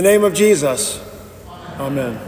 the 0.00 0.08
name 0.08 0.24
of 0.24 0.32
Jesus, 0.32 0.98
amen. 1.78 2.18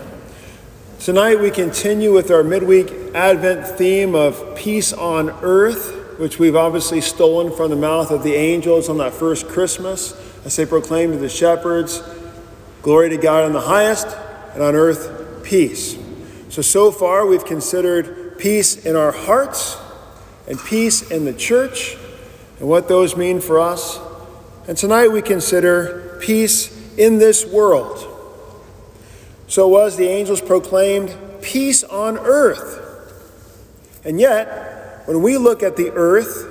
Tonight 1.00 1.40
we 1.40 1.50
continue 1.50 2.12
with 2.12 2.30
our 2.30 2.44
midweek 2.44 2.90
Advent 3.14 3.66
theme 3.78 4.14
of 4.14 4.54
peace 4.54 4.92
on 4.92 5.30
earth, 5.40 6.18
which 6.18 6.38
we've 6.38 6.54
obviously 6.54 7.00
stolen 7.00 7.50
from 7.50 7.70
the 7.70 7.76
mouth 7.76 8.10
of 8.10 8.24
the 8.24 8.34
angels 8.34 8.90
on 8.90 8.98
that 8.98 9.14
first 9.14 9.48
Christmas 9.48 10.12
as 10.44 10.54
they 10.54 10.66
proclaimed 10.66 11.14
to 11.14 11.18
the 11.18 11.30
shepherds, 11.30 12.02
Glory 12.82 13.08
to 13.08 13.16
God 13.16 13.46
in 13.46 13.54
the 13.54 13.62
highest, 13.62 14.06
and 14.52 14.62
on 14.62 14.74
earth, 14.74 15.42
peace. 15.42 15.96
So, 16.50 16.60
so 16.60 16.92
far 16.92 17.24
we've 17.24 17.46
considered 17.46 18.36
peace 18.38 18.84
in 18.84 18.96
our 18.96 19.12
hearts 19.12 19.78
and 20.46 20.60
peace 20.60 21.10
in 21.10 21.24
the 21.24 21.32
church 21.32 21.96
and 22.60 22.68
what 22.68 22.88
those 22.88 23.16
mean 23.16 23.40
for 23.40 23.58
us. 23.58 23.98
And 24.68 24.76
tonight 24.76 25.08
we 25.08 25.22
consider 25.22 26.18
peace 26.20 26.81
in 26.96 27.18
this 27.18 27.44
world. 27.46 28.08
So 29.46 29.68
was 29.68 29.96
the 29.96 30.08
angels 30.08 30.40
proclaimed 30.40 31.16
peace 31.42 31.84
on 31.84 32.18
earth. 32.18 32.80
And 34.04 34.18
yet, 34.18 35.02
when 35.06 35.22
we 35.22 35.36
look 35.36 35.62
at 35.62 35.76
the 35.76 35.90
earth, 35.90 36.48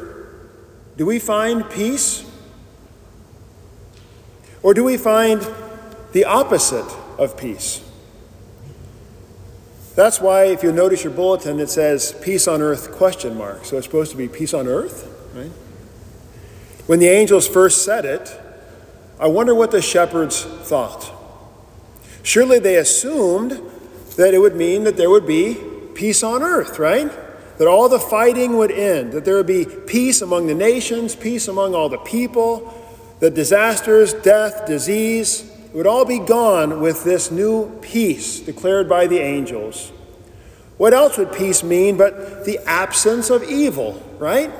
do 0.97 1.05
we 1.05 1.19
find 1.19 1.69
peace? 1.69 2.25
Or 4.61 4.73
do 4.73 4.83
we 4.83 4.97
find 4.97 5.45
the 6.11 6.25
opposite 6.25 6.85
of 7.17 7.37
peace? 7.37 7.81
That's 9.95 10.21
why 10.21 10.45
if 10.45 10.63
you 10.63 10.71
notice 10.71 11.03
your 11.03 11.13
bulletin 11.13 11.59
it 11.59 11.69
says 11.69 12.15
peace 12.21 12.47
on 12.47 12.61
earth 12.61 12.91
question 12.93 13.37
mark. 13.37 13.65
So 13.65 13.77
it's 13.77 13.85
supposed 13.85 14.11
to 14.11 14.17
be 14.17 14.27
peace 14.27 14.53
on 14.53 14.67
earth, 14.67 15.07
right? 15.33 15.51
When 16.87 16.99
the 16.99 17.09
angels 17.09 17.47
first 17.47 17.83
said 17.83 18.05
it, 18.05 18.40
I 19.21 19.27
wonder 19.27 19.53
what 19.53 19.69
the 19.69 19.83
shepherds 19.83 20.43
thought. 20.43 21.11
Surely 22.23 22.57
they 22.57 22.77
assumed 22.77 23.61
that 24.17 24.33
it 24.33 24.39
would 24.39 24.55
mean 24.55 24.83
that 24.85 24.97
there 24.97 25.11
would 25.11 25.27
be 25.27 25.57
peace 25.93 26.23
on 26.23 26.41
earth, 26.41 26.79
right? 26.79 27.11
That 27.59 27.67
all 27.67 27.87
the 27.87 27.99
fighting 27.99 28.57
would 28.57 28.71
end, 28.71 29.11
that 29.11 29.23
there 29.23 29.35
would 29.35 29.45
be 29.45 29.65
peace 29.65 30.23
among 30.23 30.47
the 30.47 30.55
nations, 30.55 31.15
peace 31.15 31.47
among 31.47 31.75
all 31.75 31.87
the 31.87 31.99
people, 31.99 32.73
that 33.19 33.35
disasters, 33.35 34.13
death, 34.13 34.65
disease 34.65 35.47
would 35.71 35.85
all 35.85 36.03
be 36.03 36.17
gone 36.17 36.81
with 36.81 37.03
this 37.03 37.29
new 37.29 37.69
peace 37.81 38.39
declared 38.39 38.89
by 38.89 39.05
the 39.05 39.19
angels. 39.19 39.91
What 40.77 40.95
else 40.95 41.19
would 41.19 41.31
peace 41.31 41.61
mean 41.61 41.95
but 41.95 42.45
the 42.45 42.57
absence 42.65 43.29
of 43.29 43.43
evil, 43.43 44.01
right? 44.17 44.51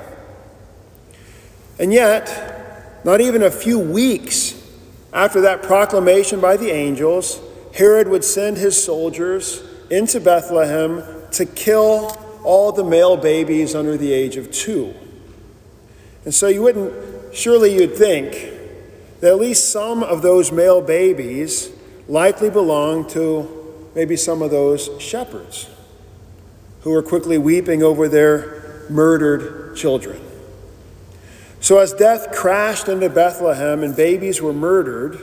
And 1.80 1.92
yet, 1.92 2.61
not 3.04 3.22
even 3.22 3.44
a 3.44 3.52
few 3.52 3.80
weeks 3.80 4.58
after 5.14 5.42
that 5.42 5.64
proclamation 5.64 6.40
by 6.40 6.58
the 6.58 6.72
angels, 6.72 7.40
Herod 7.74 8.08
would 8.08 8.24
send 8.24 8.58
his 8.58 8.82
soldiers 8.82 9.62
into 9.90 10.20
Bethlehem 10.20 11.04
to 11.32 11.46
kill 11.46 12.18
all 12.44 12.72
the 12.72 12.84
male 12.84 13.18
babies 13.18 13.76
under 13.76 13.98
the 13.98 14.12
age 14.12 14.38
of 14.38 14.52
two. 14.52 14.94
And 16.26 16.34
so 16.34 16.48
you 16.48 16.62
wouldn't, 16.62 17.36
surely 17.36 17.76
you'd 17.76 17.96
think 17.96 18.32
that 19.20 19.32
at 19.32 19.40
least 19.40 19.72
some 19.72 20.04
of 20.04 20.22
those 20.22 20.52
male 20.52 20.82
babies 20.82 21.72
likely 22.08 22.50
belonged 22.50 23.10
to 23.10 23.90
maybe 23.96 24.16
some 24.16 24.42
of 24.42 24.52
those 24.52 24.90
shepherds 25.00 25.70
who 26.82 26.92
were 26.92 27.04
quickly 27.04 27.38
weeping 27.38 27.84
over 27.84 28.08
their 28.08 28.86
murdered 28.90 29.76
children. 29.76 30.20
So, 31.62 31.78
as 31.78 31.94
death 31.94 32.32
crashed 32.32 32.90
into 32.90 33.08
Bethlehem 33.08 33.84
and 33.84 33.96
babies 33.96 34.42
were 34.42 34.52
murdered, 34.52 35.20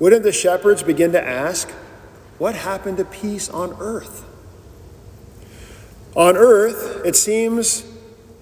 wouldn't 0.00 0.24
the 0.24 0.32
shepherds 0.32 0.82
begin 0.82 1.12
to 1.12 1.24
ask, 1.24 1.70
What 2.38 2.56
happened 2.56 2.96
to 2.96 3.04
peace 3.04 3.48
on 3.48 3.76
earth? 3.78 4.24
On 6.16 6.36
earth, 6.36 7.02
it 7.04 7.14
seems 7.14 7.84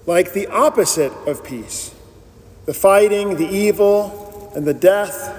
like 0.07 0.33
the 0.33 0.47
opposite 0.47 1.13
of 1.27 1.43
peace 1.43 1.93
the 2.65 2.73
fighting, 2.73 3.37
the 3.37 3.47
evil, 3.47 4.51
and 4.55 4.65
the 4.65 4.73
death. 4.73 5.35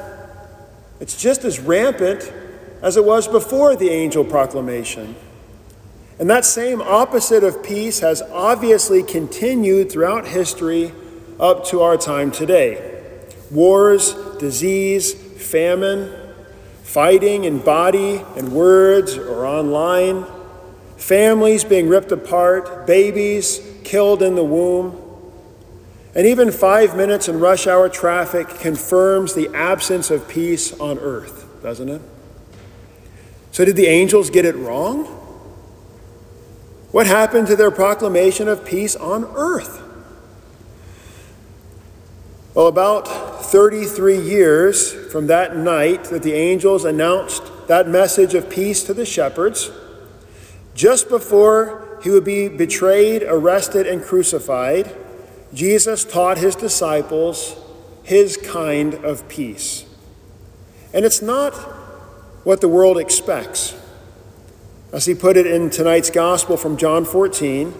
It's 1.00 1.20
just 1.20 1.44
as 1.44 1.58
rampant 1.58 2.32
as 2.82 2.96
it 2.96 3.04
was 3.04 3.26
before 3.26 3.74
the 3.74 3.88
angel 3.88 4.24
proclamation. 4.24 5.16
And 6.20 6.30
that 6.30 6.44
same 6.44 6.80
opposite 6.80 7.42
of 7.42 7.62
peace 7.64 8.00
has 8.00 8.22
obviously 8.22 9.02
continued 9.02 9.90
throughout 9.90 10.28
history 10.28 10.92
up 11.40 11.64
to 11.64 11.80
our 11.80 11.96
time 11.96 12.30
today. 12.30 13.24
Wars, 13.50 14.14
disease, 14.38 15.14
famine, 15.14 16.12
fighting 16.82 17.44
in 17.44 17.58
body 17.58 18.22
and 18.36 18.52
words 18.52 19.16
or 19.16 19.46
online, 19.46 20.26
families 20.96 21.64
being 21.64 21.88
ripped 21.88 22.12
apart, 22.12 22.86
babies 22.86 23.60
killed 23.84 24.22
in 24.22 24.34
the 24.34 24.44
womb. 24.44 24.96
And 26.14 26.26
even 26.26 26.52
five 26.52 26.96
minutes 26.96 27.28
in 27.28 27.40
rush 27.40 27.66
hour 27.66 27.88
traffic 27.88 28.48
confirms 28.48 29.34
the 29.34 29.48
absence 29.54 30.10
of 30.10 30.28
peace 30.28 30.78
on 30.78 30.98
earth, 30.98 31.46
doesn't 31.62 31.88
it? 31.88 32.02
So, 33.52 33.64
did 33.64 33.76
the 33.76 33.86
angels 33.86 34.30
get 34.30 34.44
it 34.44 34.56
wrong? 34.56 35.04
What 36.90 37.06
happened 37.06 37.46
to 37.48 37.56
their 37.56 37.70
proclamation 37.70 38.48
of 38.48 38.64
peace 38.64 38.96
on 38.96 39.24
earth? 39.36 39.79
Well, 42.52 42.66
about 42.66 43.06
33 43.44 44.18
years 44.18 44.92
from 45.12 45.28
that 45.28 45.56
night 45.56 46.04
that 46.06 46.24
the 46.24 46.32
angels 46.32 46.84
announced 46.84 47.44
that 47.68 47.86
message 47.86 48.34
of 48.34 48.50
peace 48.50 48.82
to 48.84 48.94
the 48.94 49.06
shepherds, 49.06 49.70
just 50.74 51.08
before 51.08 52.00
he 52.02 52.10
would 52.10 52.24
be 52.24 52.48
betrayed, 52.48 53.22
arrested, 53.22 53.86
and 53.86 54.02
crucified, 54.02 54.92
Jesus 55.54 56.04
taught 56.04 56.38
his 56.38 56.56
disciples 56.56 57.56
his 58.02 58.36
kind 58.36 58.94
of 58.94 59.28
peace. 59.28 59.84
And 60.92 61.04
it's 61.04 61.22
not 61.22 61.52
what 62.42 62.60
the 62.60 62.68
world 62.68 62.98
expects. 62.98 63.76
As 64.92 65.06
he 65.06 65.14
put 65.14 65.36
it 65.36 65.46
in 65.46 65.70
tonight's 65.70 66.10
gospel 66.10 66.56
from 66.56 66.76
John 66.76 67.04
14 67.04 67.72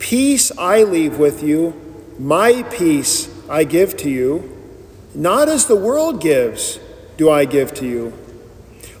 Peace 0.00 0.50
I 0.58 0.82
leave 0.82 1.18
with 1.18 1.42
you, 1.42 1.74
my 2.18 2.64
peace 2.64 3.27
I 3.48 3.64
give 3.64 3.96
to 3.98 4.10
you. 4.10 4.54
Not 5.14 5.48
as 5.48 5.66
the 5.66 5.76
world 5.76 6.20
gives, 6.20 6.78
do 7.16 7.30
I 7.30 7.44
give 7.44 7.74
to 7.74 7.86
you. 7.86 8.12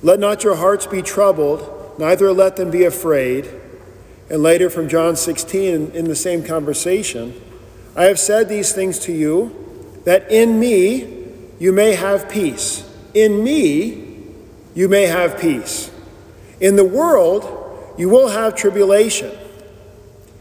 Let 0.02 0.18
not 0.18 0.44
your 0.44 0.56
hearts 0.56 0.86
be 0.86 1.02
troubled, 1.02 1.98
neither 1.98 2.32
let 2.32 2.56
them 2.56 2.70
be 2.70 2.84
afraid. 2.84 3.48
And 4.30 4.42
later 4.42 4.70
from 4.70 4.88
John 4.88 5.16
16, 5.16 5.92
in 5.92 6.04
the 6.06 6.16
same 6.16 6.44
conversation, 6.44 7.40
I 7.96 8.04
have 8.04 8.18
said 8.18 8.48
these 8.48 8.72
things 8.72 8.98
to 9.00 9.12
you, 9.12 10.00
that 10.04 10.30
in 10.30 10.60
me 10.60 11.26
you 11.58 11.72
may 11.72 11.94
have 11.94 12.28
peace. 12.28 12.88
In 13.14 13.42
me 13.42 14.24
you 14.74 14.88
may 14.88 15.06
have 15.06 15.38
peace. 15.38 15.90
In 16.60 16.76
the 16.76 16.84
world 16.84 17.94
you 17.98 18.08
will 18.08 18.28
have 18.28 18.54
tribulation. 18.54 19.36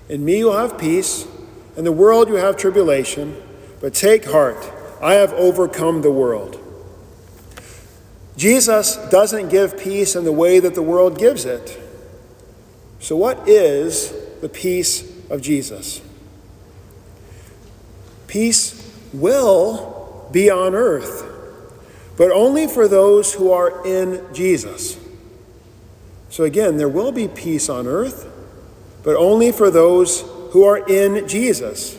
In 0.10 0.24
me 0.24 0.40
you'll 0.40 0.58
have 0.58 0.78
peace. 0.78 1.28
In 1.76 1.84
the 1.84 1.92
world 1.92 2.28
you 2.30 2.36
have 2.36 2.58
tribulation. 2.58 3.42
But 3.80 3.94
take 3.94 4.26
heart, 4.26 4.72
I 5.02 5.14
have 5.14 5.34
overcome 5.34 6.02
the 6.02 6.12
world. 6.12 6.64
Jesus 8.36 8.96
doesn't 9.10 9.50
give 9.50 9.78
peace 9.80 10.16
in 10.16 10.24
the 10.24 10.32
way 10.32 10.60
that 10.60 10.76
the 10.76 10.82
world 10.82 11.18
gives 11.18 11.46
it. 11.46 11.80
So, 13.00 13.16
what 13.16 13.48
is 13.48 14.14
the 14.42 14.50
peace 14.50 15.04
of 15.30 15.42
Jesus? 15.42 16.02
Peace 18.28 18.92
will 19.14 20.28
be 20.32 20.50
on 20.50 20.76
earth, 20.76 21.24
but 22.18 22.32
only 22.32 22.68
for 22.68 22.88
those 22.88 23.34
who 23.34 23.52
are 23.52 23.86
in 23.86 24.24
Jesus. 24.34 25.00
So, 26.30 26.44
again, 26.44 26.78
there 26.78 26.90
will 26.90 27.12
be 27.12 27.28
peace 27.28 27.70
on 27.70 27.88
earth, 27.88 28.28
but 29.04 29.16
only 29.16 29.52
for 29.52 29.72
those 29.72 30.22
who 30.52 30.64
are 30.64 30.78
in 30.90 31.28
Jesus. 31.28 31.98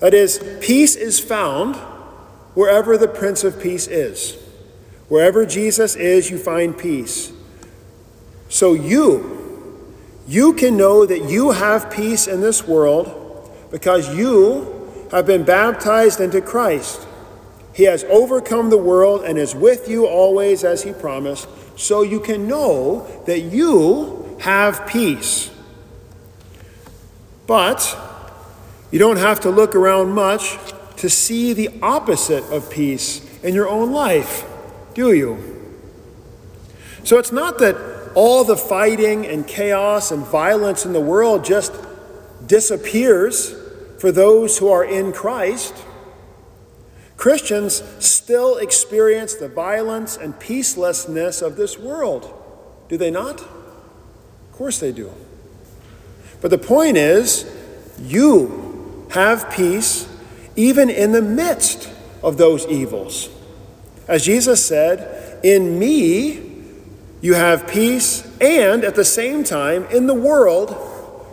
That 0.00 0.14
is, 0.14 0.42
peace 0.60 0.96
is 0.96 1.18
found 1.18 1.76
wherever 2.54 2.96
the 2.98 3.08
Prince 3.08 3.44
of 3.44 3.60
Peace 3.60 3.86
is. 3.86 4.36
Wherever 5.08 5.46
Jesus 5.46 5.94
is, 5.94 6.30
you 6.30 6.38
find 6.38 6.76
peace. 6.76 7.32
So 8.48 8.74
you, 8.74 9.94
you 10.26 10.52
can 10.54 10.76
know 10.76 11.06
that 11.06 11.30
you 11.30 11.52
have 11.52 11.90
peace 11.90 12.26
in 12.26 12.40
this 12.40 12.66
world 12.66 13.50
because 13.70 14.14
you 14.16 15.08
have 15.10 15.26
been 15.26 15.44
baptized 15.44 16.20
into 16.20 16.40
Christ. 16.40 17.06
He 17.72 17.84
has 17.84 18.04
overcome 18.04 18.70
the 18.70 18.78
world 18.78 19.24
and 19.24 19.38
is 19.38 19.54
with 19.54 19.88
you 19.88 20.06
always 20.06 20.64
as 20.64 20.82
he 20.82 20.92
promised, 20.92 21.48
so 21.76 22.02
you 22.02 22.20
can 22.20 22.48
know 22.48 23.06
that 23.26 23.40
you 23.40 24.38
have 24.40 24.86
peace. 24.86 25.50
But 27.46 27.96
you 28.96 28.98
don't 28.98 29.18
have 29.18 29.40
to 29.40 29.50
look 29.50 29.74
around 29.74 30.12
much 30.12 30.56
to 30.96 31.10
see 31.10 31.52
the 31.52 31.68
opposite 31.82 32.42
of 32.44 32.70
peace 32.70 33.20
in 33.42 33.54
your 33.54 33.68
own 33.68 33.92
life, 33.92 34.46
do 34.94 35.12
you? 35.12 35.36
So 37.04 37.18
it's 37.18 37.30
not 37.30 37.58
that 37.58 37.76
all 38.14 38.42
the 38.42 38.56
fighting 38.56 39.26
and 39.26 39.46
chaos 39.46 40.10
and 40.10 40.24
violence 40.24 40.86
in 40.86 40.94
the 40.94 41.00
world 41.02 41.44
just 41.44 41.74
disappears 42.46 43.54
for 43.98 44.10
those 44.10 44.56
who 44.56 44.70
are 44.70 44.82
in 44.86 45.12
Christ. 45.12 45.74
Christians 47.18 47.82
still 47.98 48.56
experience 48.56 49.34
the 49.34 49.48
violence 49.50 50.16
and 50.16 50.32
peacelessness 50.36 51.42
of 51.42 51.56
this 51.56 51.78
world, 51.78 52.32
do 52.88 52.96
they 52.96 53.10
not? 53.10 53.42
Of 53.42 54.52
course 54.52 54.80
they 54.80 54.92
do. 54.92 55.12
But 56.40 56.50
the 56.50 56.56
point 56.56 56.96
is, 56.96 57.44
you 58.00 58.65
have 59.10 59.50
peace 59.50 60.08
even 60.56 60.90
in 60.90 61.12
the 61.12 61.22
midst 61.22 61.90
of 62.22 62.38
those 62.38 62.66
evils. 62.66 63.28
As 64.08 64.24
Jesus 64.24 64.64
said, 64.64 65.44
In 65.44 65.78
me 65.78 66.46
you 67.20 67.34
have 67.34 67.66
peace, 67.66 68.26
and 68.40 68.84
at 68.84 68.94
the 68.94 69.04
same 69.04 69.42
time, 69.44 69.84
in 69.86 70.06
the 70.06 70.14
world 70.14 70.76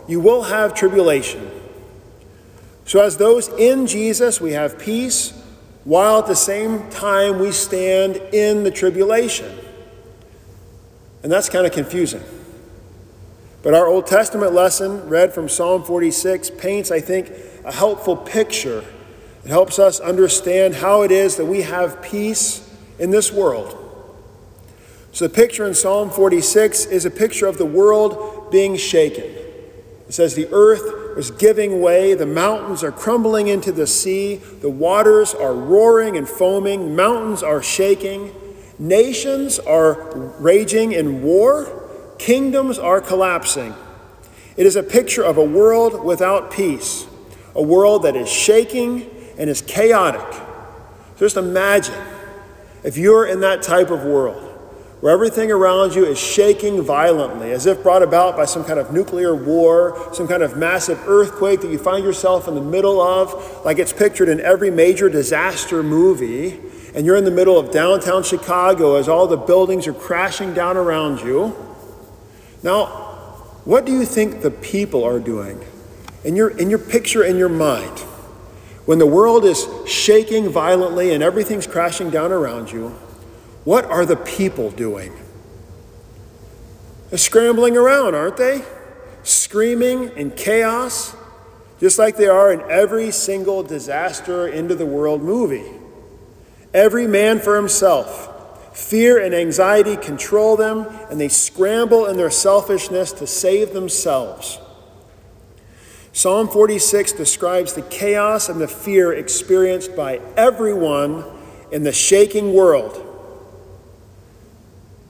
you 0.08 0.20
will 0.20 0.44
have 0.44 0.74
tribulation. 0.74 1.50
So, 2.84 3.00
as 3.00 3.16
those 3.16 3.48
in 3.48 3.86
Jesus, 3.86 4.40
we 4.40 4.52
have 4.52 4.78
peace, 4.78 5.32
while 5.84 6.18
at 6.18 6.26
the 6.26 6.36
same 6.36 6.88
time 6.90 7.38
we 7.38 7.52
stand 7.52 8.16
in 8.32 8.62
the 8.62 8.70
tribulation. 8.70 9.50
And 11.22 11.32
that's 11.32 11.48
kind 11.48 11.66
of 11.66 11.72
confusing. 11.72 12.22
But 13.62 13.72
our 13.72 13.86
Old 13.86 14.06
Testament 14.06 14.52
lesson, 14.52 15.08
read 15.08 15.32
from 15.32 15.48
Psalm 15.48 15.84
46, 15.84 16.50
paints, 16.50 16.90
I 16.90 17.00
think, 17.00 17.32
a 17.64 17.72
helpful 17.72 18.16
picture. 18.16 18.84
It 19.44 19.50
helps 19.50 19.78
us 19.78 20.00
understand 20.00 20.76
how 20.76 21.02
it 21.02 21.10
is 21.10 21.36
that 21.36 21.46
we 21.46 21.62
have 21.62 22.02
peace 22.02 22.68
in 22.98 23.10
this 23.10 23.32
world. 23.32 23.80
So, 25.12 25.28
the 25.28 25.34
picture 25.34 25.64
in 25.64 25.74
Psalm 25.74 26.10
46 26.10 26.86
is 26.86 27.04
a 27.04 27.10
picture 27.10 27.46
of 27.46 27.58
the 27.58 27.66
world 27.66 28.50
being 28.50 28.76
shaken. 28.76 29.24
It 29.24 30.12
says, 30.12 30.34
The 30.34 30.48
earth 30.52 31.18
is 31.18 31.30
giving 31.30 31.80
way, 31.80 32.14
the 32.14 32.26
mountains 32.26 32.82
are 32.82 32.90
crumbling 32.90 33.46
into 33.46 33.70
the 33.70 33.86
sea, 33.86 34.36
the 34.36 34.70
waters 34.70 35.32
are 35.32 35.54
roaring 35.54 36.16
and 36.16 36.28
foaming, 36.28 36.96
mountains 36.96 37.42
are 37.42 37.62
shaking, 37.62 38.34
nations 38.78 39.60
are 39.60 40.10
raging 40.40 40.92
in 40.92 41.22
war 41.22 41.84
Kingdoms 42.18 42.78
are 42.78 43.00
collapsing. 43.00 43.74
It 44.56 44.66
is 44.66 44.76
a 44.76 44.82
picture 44.82 45.22
of 45.22 45.36
a 45.36 45.44
world 45.44 46.04
without 46.04 46.50
peace, 46.50 47.06
a 47.54 47.62
world 47.62 48.02
that 48.02 48.16
is 48.16 48.28
shaking 48.28 49.10
and 49.38 49.48
is 49.50 49.62
chaotic. 49.62 50.42
Just 51.18 51.36
imagine 51.36 51.94
if 52.82 52.96
you're 52.96 53.26
in 53.26 53.40
that 53.40 53.62
type 53.62 53.90
of 53.90 54.04
world 54.04 54.50
where 55.00 55.12
everything 55.12 55.50
around 55.50 55.94
you 55.94 56.02
is 56.06 56.18
shaking 56.18 56.80
violently, 56.80 57.52
as 57.52 57.66
if 57.66 57.82
brought 57.82 58.02
about 58.02 58.38
by 58.38 58.46
some 58.46 58.64
kind 58.64 58.78
of 58.78 58.90
nuclear 58.90 59.34
war, 59.34 60.08
some 60.14 60.26
kind 60.26 60.42
of 60.42 60.56
massive 60.56 60.98
earthquake 61.06 61.60
that 61.60 61.70
you 61.70 61.76
find 61.76 62.02
yourself 62.02 62.48
in 62.48 62.54
the 62.54 62.60
middle 62.62 63.02
of, 63.02 63.64
like 63.66 63.78
it's 63.78 63.92
pictured 63.92 64.30
in 64.30 64.40
every 64.40 64.70
major 64.70 65.10
disaster 65.10 65.82
movie, 65.82 66.58
and 66.94 67.04
you're 67.04 67.16
in 67.16 67.24
the 67.24 67.30
middle 67.30 67.58
of 67.58 67.70
downtown 67.70 68.22
Chicago 68.22 68.96
as 68.96 69.06
all 69.06 69.26
the 69.26 69.36
buildings 69.36 69.86
are 69.86 69.92
crashing 69.92 70.54
down 70.54 70.78
around 70.78 71.20
you. 71.20 71.54
Now, 72.62 72.86
what 73.66 73.84
do 73.84 73.92
you 73.92 74.06
think 74.06 74.40
the 74.40 74.50
people 74.50 75.04
are 75.04 75.20
doing? 75.20 75.62
In 76.24 76.36
your, 76.36 76.48
in 76.50 76.70
your 76.70 76.78
picture 76.78 77.22
in 77.22 77.36
your 77.36 77.48
mind, 77.48 77.98
when 78.86 78.98
the 78.98 79.06
world 79.06 79.44
is 79.44 79.66
shaking 79.86 80.48
violently 80.48 81.12
and 81.12 81.22
everything's 81.22 81.66
crashing 81.66 82.10
down 82.10 82.32
around 82.32 82.72
you, 82.72 82.88
what 83.64 83.84
are 83.84 84.04
the 84.04 84.16
people 84.16 84.70
doing? 84.70 85.12
They're 87.10 87.18
scrambling 87.18 87.76
around, 87.76 88.14
aren't 88.14 88.36
they? 88.36 88.62
Screaming 89.22 90.10
in 90.16 90.30
chaos, 90.32 91.14
just 91.80 91.98
like 91.98 92.16
they 92.16 92.26
are 92.26 92.52
in 92.52 92.60
every 92.70 93.10
single 93.10 93.62
disaster 93.62 94.48
into 94.48 94.74
the 94.74 94.86
world 94.86 95.22
movie. 95.22 95.70
Every 96.72 97.06
man 97.06 97.38
for 97.38 97.56
himself 97.56 98.34
Fear 98.74 99.22
and 99.24 99.32
anxiety 99.32 99.96
control 99.96 100.56
them, 100.56 100.88
and 101.08 101.20
they 101.20 101.28
scramble 101.28 102.06
in 102.06 102.16
their 102.16 102.30
selfishness 102.30 103.12
to 103.12 103.26
save 103.26 103.72
themselves. 103.72 104.58
Psalm 106.14 106.46
46 106.46 107.10
describes 107.10 107.72
the 107.72 107.82
chaos 107.82 108.48
and 108.48 108.60
the 108.60 108.68
fear 108.68 109.12
experienced 109.12 109.96
by 109.96 110.20
everyone 110.36 111.24
in 111.72 111.82
the 111.82 111.92
shaking 111.92 112.54
world. 112.54 113.00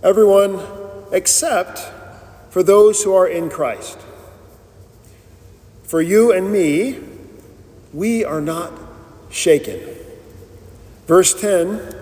Everyone 0.03 0.63
except 1.13 1.79
for 2.49 2.63
those 2.63 3.05
who 3.05 3.15
are 3.15 3.29
in 3.29 3.51
Christ. 3.51 3.99
For 5.83 6.01
you 6.01 6.33
and 6.33 6.51
me, 6.51 7.01
we 7.93 8.25
are 8.25 8.41
not 8.41 8.73
shaken. 9.29 9.81
Verse 11.07 11.39
10 11.39 11.97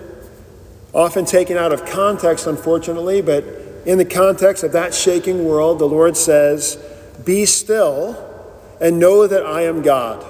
often 0.93 1.25
taken 1.25 1.57
out 1.57 1.73
of 1.73 1.85
context, 1.85 2.47
unfortunately, 2.47 3.21
but 3.21 3.43
in 3.85 3.97
the 3.97 4.05
context 4.05 4.63
of 4.63 4.71
that 4.71 4.93
shaking 4.93 5.43
world, 5.43 5.79
the 5.79 5.89
Lord 5.89 6.15
says, 6.15 6.77
Be 7.25 7.45
still 7.45 8.29
and 8.83 8.99
know 8.99 9.25
that 9.25 9.45
I 9.45 9.61
am 9.61 9.81
God. 9.81 10.23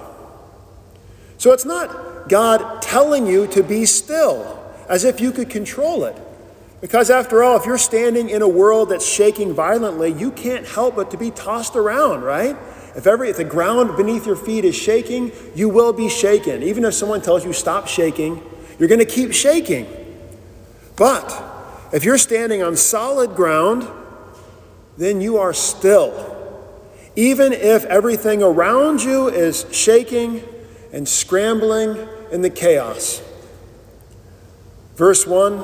So 1.39 1.51
it's 1.51 1.65
not 1.65 2.29
God 2.29 2.83
telling 2.83 3.25
you 3.25 3.47
to 3.47 3.63
be 3.63 3.85
still 3.85 4.63
as 4.87 5.03
if 5.03 5.19
you 5.19 5.31
could 5.31 5.49
control 5.49 6.05
it. 6.05 6.15
Because 6.79 7.09
after 7.09 7.43
all, 7.43 7.57
if 7.57 7.65
you're 7.65 7.79
standing 7.79 8.29
in 8.29 8.43
a 8.43 8.47
world 8.47 8.89
that's 8.89 9.07
shaking 9.07 9.53
violently, 9.53 10.13
you 10.13 10.31
can't 10.31 10.67
help 10.67 10.95
but 10.95 11.09
to 11.11 11.17
be 11.17 11.31
tossed 11.31 11.75
around, 11.75 12.21
right? 12.21 12.55
If, 12.95 13.07
every, 13.07 13.29
if 13.29 13.37
the 13.37 13.43
ground 13.43 13.97
beneath 13.97 14.27
your 14.27 14.35
feet 14.35 14.65
is 14.65 14.75
shaking, 14.75 15.31
you 15.55 15.67
will 15.67 15.91
be 15.91 16.07
shaken. 16.07 16.61
Even 16.61 16.85
if 16.85 16.93
someone 16.93 17.21
tells 17.21 17.43
you 17.43 17.53
stop 17.53 17.87
shaking, 17.87 18.43
you're 18.77 18.89
going 18.89 18.99
to 18.99 19.05
keep 19.05 19.33
shaking. 19.33 19.87
But 20.95 21.43
if 21.91 22.03
you're 22.03 22.19
standing 22.19 22.61
on 22.61 22.77
solid 22.77 23.35
ground, 23.35 23.87
then 24.97 25.21
you 25.21 25.37
are 25.37 25.53
still. 25.53 26.42
Even 27.15 27.53
if 27.53 27.85
everything 27.85 28.41
around 28.41 29.03
you 29.03 29.27
is 29.27 29.65
shaking 29.71 30.43
and 30.91 31.07
scrambling 31.07 32.07
in 32.31 32.41
the 32.41 32.49
chaos. 32.49 33.21
Verse 34.95 35.25
1 35.27 35.63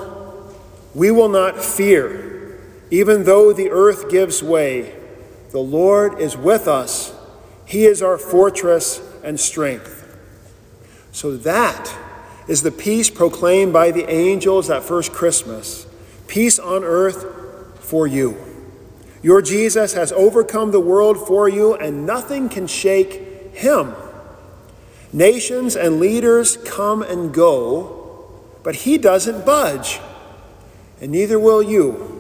We 0.93 1.11
will 1.11 1.29
not 1.29 1.63
fear, 1.63 2.59
even 2.91 3.23
though 3.23 3.53
the 3.53 3.69
earth 3.69 4.09
gives 4.09 4.43
way. 4.43 4.95
The 5.51 5.59
Lord 5.59 6.19
is 6.19 6.37
with 6.37 6.67
us, 6.67 7.13
He 7.65 7.85
is 7.85 8.01
our 8.01 8.17
fortress 8.17 9.01
and 9.23 9.39
strength. 9.39 10.05
So 11.11 11.35
that 11.37 11.95
is 12.47 12.61
the 12.63 12.71
peace 12.71 13.09
proclaimed 13.09 13.73
by 13.73 13.91
the 13.91 14.09
angels 14.09 14.67
that 14.67 14.83
first 14.83 15.11
Christmas 15.11 15.85
peace 16.27 16.59
on 16.59 16.83
earth 16.83 17.25
for 17.79 18.07
you. 18.07 18.48
Your 19.21 19.41
Jesus 19.41 19.93
has 19.93 20.11
overcome 20.11 20.71
the 20.71 20.79
world 20.79 21.27
for 21.27 21.49
you, 21.49 21.75
and 21.75 22.05
nothing 22.05 22.49
can 22.49 22.67
shake 22.67 23.53
him. 23.53 23.93
Nations 25.11 25.75
and 25.75 25.99
leaders 25.99 26.57
come 26.57 27.01
and 27.01 27.33
go, 27.33 28.29
but 28.63 28.75
he 28.75 28.97
doesn't 28.97 29.45
budge, 29.45 29.99
and 31.01 31.11
neither 31.11 31.39
will 31.39 31.63
you. 31.63 32.15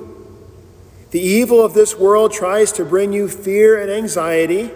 The 1.11 1.21
evil 1.21 1.63
of 1.63 1.73
this 1.73 1.97
world 1.97 2.33
tries 2.33 2.71
to 2.73 2.85
bring 2.85 3.13
you 3.13 3.27
fear 3.27 3.81
and 3.81 3.89
anxiety 3.89 4.71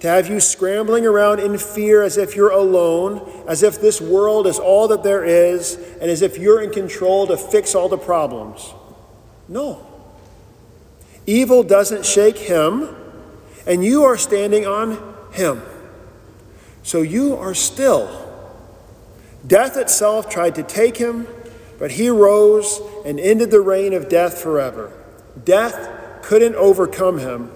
to 0.00 0.08
have 0.10 0.28
you 0.28 0.38
scrambling 0.38 1.06
around 1.06 1.40
in 1.40 1.56
fear 1.56 2.02
as 2.02 2.18
if 2.18 2.36
you're 2.36 2.50
alone, 2.50 3.26
as 3.48 3.62
if 3.62 3.80
this 3.80 4.02
world 4.02 4.46
is 4.46 4.58
all 4.58 4.86
that 4.88 5.02
there 5.02 5.24
is, 5.24 5.76
and 5.98 6.10
as 6.10 6.20
if 6.20 6.36
you're 6.36 6.60
in 6.60 6.70
control 6.70 7.26
to 7.26 7.38
fix 7.38 7.74
all 7.74 7.88
the 7.88 7.96
problems. 7.96 8.74
No. 9.48 9.93
Evil 11.26 11.62
doesn't 11.62 12.04
shake 12.04 12.38
him, 12.38 12.94
and 13.66 13.84
you 13.84 14.04
are 14.04 14.16
standing 14.16 14.66
on 14.66 15.14
him. 15.32 15.62
So 16.82 17.02
you 17.02 17.36
are 17.36 17.54
still. 17.54 18.20
Death 19.46 19.76
itself 19.76 20.28
tried 20.28 20.54
to 20.56 20.62
take 20.62 20.96
him, 20.96 21.26
but 21.78 21.92
he 21.92 22.10
rose 22.10 22.80
and 23.04 23.18
ended 23.18 23.50
the 23.50 23.60
reign 23.60 23.92
of 23.92 24.08
death 24.08 24.38
forever. 24.38 24.92
Death 25.44 26.22
couldn't 26.22 26.54
overcome 26.54 27.18
him 27.18 27.50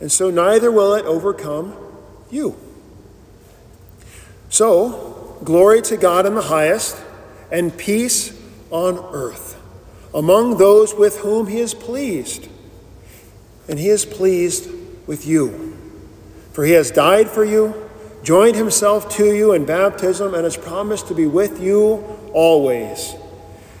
and 0.00 0.10
so 0.10 0.30
neither 0.30 0.72
will 0.72 0.94
it 0.94 1.04
overcome 1.04 1.76
you. 2.30 2.56
So, 4.48 5.38
glory 5.44 5.82
to 5.82 5.96
God 5.96 6.26
in 6.26 6.34
the 6.34 6.42
highest, 6.42 7.00
and 7.52 7.76
peace 7.76 8.36
on 8.70 8.98
earth 9.12 9.60
among 10.14 10.56
those 10.56 10.94
with 10.94 11.18
whom 11.18 11.46
he 11.48 11.58
is 11.58 11.74
pleased 11.74 12.48
and 13.70 13.78
he 13.78 13.88
is 13.88 14.04
pleased 14.04 14.68
with 15.06 15.26
you. 15.26 15.78
For 16.52 16.64
he 16.64 16.72
has 16.72 16.90
died 16.90 17.30
for 17.30 17.44
you, 17.44 17.88
joined 18.24 18.56
himself 18.56 19.08
to 19.16 19.32
you 19.32 19.52
in 19.52 19.64
baptism, 19.64 20.34
and 20.34 20.42
has 20.42 20.56
promised 20.56 21.06
to 21.06 21.14
be 21.14 21.26
with 21.26 21.62
you 21.62 22.04
always. 22.34 23.14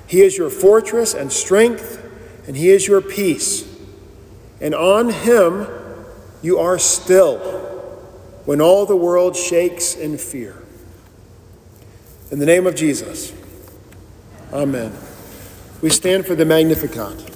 He 0.06 0.22
is 0.22 0.38
your 0.38 0.48
fortress 0.48 1.12
and 1.12 1.32
strength, 1.32 2.00
and 2.46 2.56
he 2.56 2.70
is 2.70 2.86
your 2.86 3.00
peace. 3.00 3.68
And 4.60 4.76
on 4.76 5.10
him 5.10 5.66
you 6.40 6.58
are 6.58 6.78
still 6.78 7.38
when 8.44 8.60
all 8.60 8.86
the 8.86 8.96
world 8.96 9.34
shakes 9.34 9.96
in 9.96 10.18
fear. 10.18 10.62
In 12.30 12.38
the 12.38 12.46
name 12.46 12.66
of 12.66 12.76
Jesus, 12.76 13.32
amen. 14.52 14.96
We 15.82 15.90
stand 15.90 16.26
for 16.26 16.36
the 16.36 16.44
Magnificat. 16.44 17.29